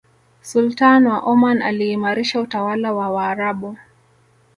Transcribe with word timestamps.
sultan 0.41 1.05
wa 1.07 1.19
oman 1.19 1.61
aliimarisha 1.61 2.41
utawala 2.41 2.93
wa 2.93 3.09
waarabu 3.09 3.77